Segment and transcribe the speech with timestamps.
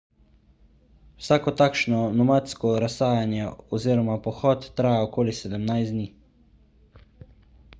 [1.23, 3.45] vsako takšno nomadsko razsajanje
[3.79, 6.07] oziroma pohod traja okoli 17 dni